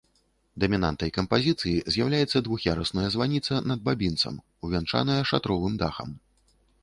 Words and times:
Дамінантай 0.61 1.09
кампазіцыі 1.17 1.83
з'яўляецца 1.95 2.41
двух'ярусная 2.47 3.05
званіца 3.15 3.53
над 3.71 3.79
бабінцам, 3.91 4.41
увянчаная 4.69 5.21
шатровым 5.33 5.73
дахам. 5.85 6.09